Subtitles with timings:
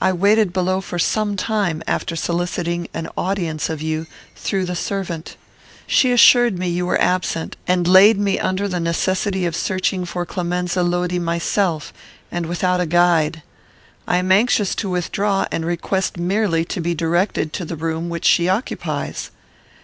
[0.00, 5.36] I waited below for some time after soliciting an audience of you through the servant.
[5.86, 10.26] She assured me you were absent, and laid me under the necessity of searching for
[10.26, 11.92] Clemenza Lodi myself,
[12.32, 13.44] and without a guide.
[14.08, 18.24] I am anxious to withdraw, and request merely to be directed to the room which
[18.24, 19.30] she occupies."